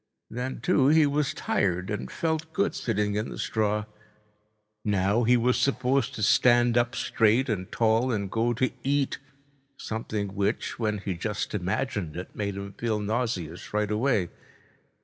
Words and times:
Then, 0.31 0.61
too, 0.61 0.87
he 0.87 1.05
was 1.05 1.31
tired 1.31 1.91
and 1.91 2.09
felt 2.11 2.51
good 2.53 2.73
sitting 2.73 3.13
in 3.13 3.29
the 3.29 3.37
straw. 3.37 3.85
Now 4.83 5.25
he 5.25 5.37
was 5.37 5.57
supposed 5.59 6.15
to 6.15 6.23
stand 6.23 6.75
up 6.75 6.95
straight 6.95 7.47
and 7.49 7.71
tall 7.71 8.11
and 8.11 8.31
go 8.31 8.53
to 8.53 8.71
eat, 8.81 9.19
something 9.77 10.29
which, 10.29 10.79
when 10.79 10.97
he 10.97 11.13
just 11.13 11.53
imagined 11.53 12.17
it, 12.17 12.35
made 12.35 12.55
him 12.55 12.73
feel 12.73 12.99
nauseous 12.99 13.75
right 13.75 13.91
away. 13.91 14.29